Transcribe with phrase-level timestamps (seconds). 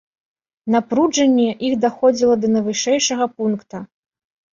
[0.75, 3.83] Напружанне іх даходзіла да найвышэйшага пункта.